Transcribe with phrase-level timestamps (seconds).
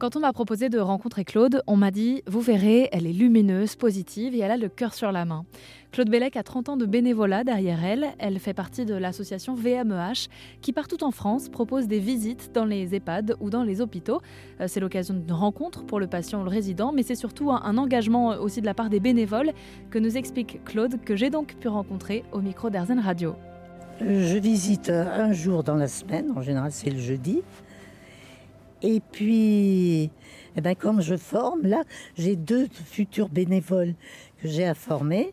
[0.00, 3.76] Quand on m'a proposé de rencontrer Claude, on m'a dit Vous verrez, elle est lumineuse,
[3.76, 5.44] positive et elle a le cœur sur la main.
[5.92, 8.08] Claude Bellec a 30 ans de bénévolat derrière elle.
[8.18, 10.28] Elle fait partie de l'association VMEH
[10.60, 14.20] qui, partout en France, propose des visites dans les EHPAD ou dans les hôpitaux.
[14.60, 17.78] Euh, c'est l'occasion d'une rencontre pour le patient ou le résident, mais c'est surtout un
[17.78, 19.52] engagement aussi de la part des bénévoles
[19.90, 23.36] que nous explique Claude, que j'ai donc pu rencontrer au micro d'Arzen Radio.
[24.00, 27.42] Je visite un jour dans la semaine, en général c'est le jeudi.
[28.86, 30.10] Et puis,
[30.56, 31.84] eh ben, comme je forme, là,
[32.18, 33.94] j'ai deux futurs bénévoles
[34.42, 35.32] que j'ai à former.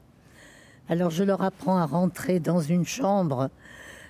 [0.87, 3.49] Alors, je leur apprends à rentrer dans une chambre,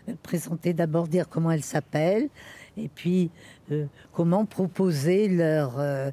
[0.08, 2.30] euh, présenter d'abord, dire comment elle s'appelle,
[2.78, 3.32] et puis
[3.72, 6.12] euh, comment proposer leur, euh,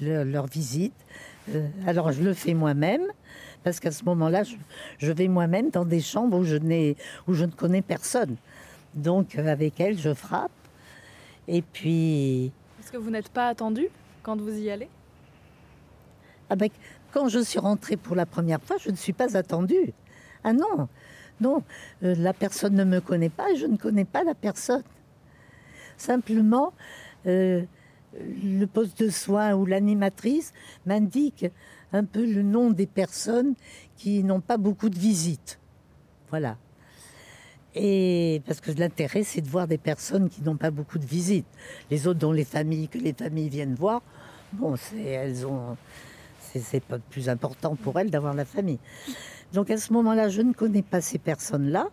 [0.00, 0.94] leur, visite.
[1.86, 3.04] alors, je le fais moi-même,
[3.62, 4.42] parce qu'à ce moment-là,
[4.96, 6.56] je, vais moi-même dans des chambres où je,
[7.26, 8.36] où je ne connais personne.
[8.94, 10.50] Donc, avec elle, je frappe.
[11.46, 13.88] Et puis, est-ce que vous n'êtes pas attendu
[14.22, 14.88] quand vous y allez?
[16.48, 16.70] Ah ben,
[17.12, 19.92] Quand je suis rentrée pour la première fois, je ne suis pas attendue.
[20.42, 20.88] Ah non,
[21.40, 21.62] non,
[22.02, 24.82] euh, la personne ne me connaît pas je ne connais pas la personne.
[25.96, 26.72] Simplement,
[27.26, 27.62] euh,
[28.14, 30.52] le poste de soins ou l'animatrice
[30.86, 31.46] m'indique
[31.92, 33.54] un peu le nom des personnes
[33.96, 35.58] qui n'ont pas beaucoup de visites.
[36.30, 36.56] Voilà.
[37.74, 41.46] Et parce que l'intérêt, c'est de voir des personnes qui n'ont pas beaucoup de visites.
[41.90, 44.02] Les autres, dont les familles, que les familles viennent voir,
[44.52, 45.76] bon, c'est, elles ont,
[46.40, 48.80] c'est, pas plus important pour elles d'avoir la famille.
[49.52, 51.88] Donc à ce moment-là, je ne connais pas ces personnes-là.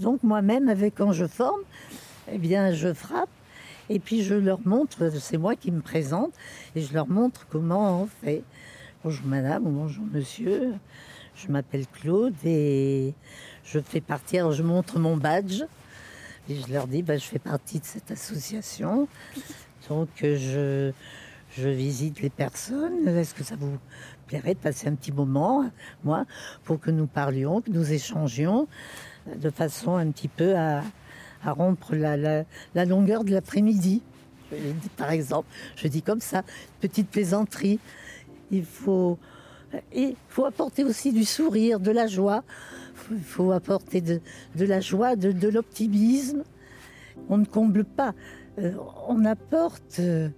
[0.00, 1.60] Donc moi-même, avec quand je forme,
[2.30, 3.30] eh bien, je frappe
[3.88, 6.32] et puis je leur montre, c'est moi qui me présente,
[6.74, 8.42] et je leur montre comment on fait.
[9.04, 10.72] Bonjour madame ou bonjour monsieur,
[11.36, 13.14] je m'appelle Claude et
[13.64, 15.62] je fais partie, alors je montre mon badge
[16.48, 19.08] et je leur dis, bah, je fais partie de cette association.
[19.88, 20.92] Donc je,
[21.56, 23.06] je visite les personnes.
[23.06, 23.78] Est-ce que ça vous
[24.26, 25.70] plairait de passer un petit moment,
[26.04, 26.24] moi,
[26.64, 28.66] pour que nous parlions, que nous échangions,
[29.36, 30.82] de façon un petit peu à,
[31.44, 32.44] à rompre la, la,
[32.74, 34.02] la longueur de l'après-midi?
[34.96, 36.42] Par exemple, je dis comme ça,
[36.80, 37.80] petite plaisanterie.
[38.52, 39.18] Il faut,
[39.94, 42.42] il faut apporter aussi du sourire, de la joie
[43.10, 44.20] il faut apporter de,
[44.58, 46.42] la joie, de, l'optimisme.
[47.28, 48.14] On ne comble pas,
[48.58, 48.72] euh,
[49.08, 50.00] on apporte.
[50.00, 50.28] Euh,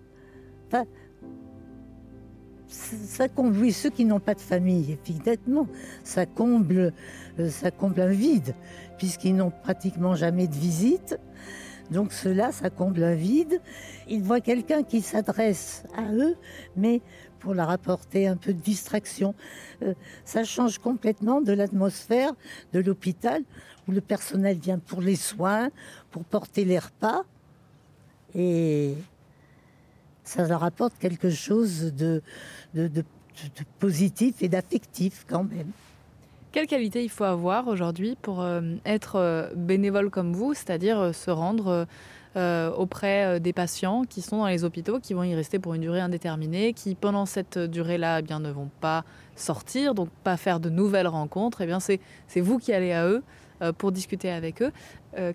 [2.68, 5.66] ça comble, oui, ceux qui n'ont pas de famille, évidemment,
[6.04, 6.92] ça comble,
[7.38, 8.54] euh, ça comble un vide,
[8.98, 11.18] puisqu'ils n'ont pratiquement jamais de visite.
[11.90, 13.62] Donc cela, ça comble un vide.
[14.08, 16.36] Ils voient quelqu'un qui s'adresse à eux,
[16.76, 17.00] mais
[17.38, 19.34] pour leur apporter un peu de distraction.
[19.82, 19.94] Euh,
[20.24, 22.32] ça change complètement de l'atmosphère
[22.72, 23.42] de l'hôpital
[23.86, 25.70] où le personnel vient pour les soins,
[26.10, 27.22] pour porter les repas.
[28.34, 28.94] Et
[30.24, 32.22] ça leur apporte quelque chose de,
[32.74, 33.04] de
[33.78, 35.70] positif et d'affectif quand même.
[36.50, 41.30] Quelle qualité il faut avoir aujourd'hui pour euh, être euh, bénévole comme vous, c'est-à-dire se
[41.30, 41.86] rendre
[42.76, 46.00] auprès des patients qui sont dans les hôpitaux, qui vont y rester pour une durée
[46.00, 49.04] indéterminée, qui pendant cette durée-là eh bien, ne vont pas
[49.36, 53.06] sortir, donc pas faire de nouvelles rencontres, eh bien c'est, c'est vous qui allez à
[53.06, 53.22] eux
[53.78, 54.72] pour discuter avec eux.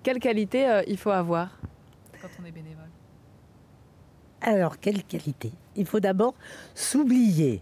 [0.04, 1.60] quelle qualité il faut avoir
[2.22, 2.90] quand on est bénévole?
[4.42, 5.52] Alors, quelle qualité?
[5.76, 6.36] Il faut d'abord
[6.74, 7.62] s'oublier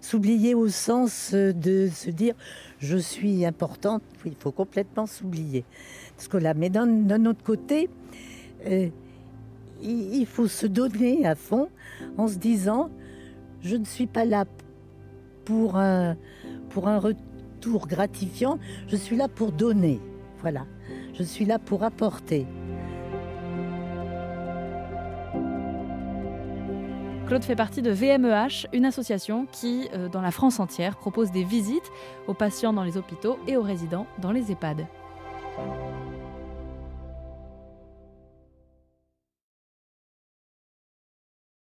[0.00, 2.34] s'oublier au sens de se dire
[2.78, 5.64] je suis importante, il faut complètement s'oublier.
[6.16, 7.88] Parce que là, mais d'un autre côté,
[8.66, 8.88] euh,
[9.82, 11.68] il, faut se donner à fond
[12.16, 12.90] en se disant
[13.62, 14.44] je ne suis pas là
[15.44, 16.16] pour un,
[16.70, 18.58] pour un retour gratifiant,
[18.88, 20.00] je suis là pour donner.
[20.40, 20.66] Voilà,
[21.14, 22.46] je suis là pour apporter.
[27.26, 31.42] Claude fait partie de VMEH, une association qui, euh, dans la France entière, propose des
[31.42, 31.90] visites
[32.28, 34.86] aux patients dans les hôpitaux et aux résidents dans les EHPAD.